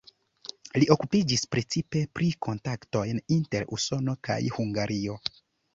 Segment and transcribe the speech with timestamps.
[0.83, 3.07] Li okupiĝis precipe pri kontaktoj
[3.39, 5.25] inter Usono kaj Hungario.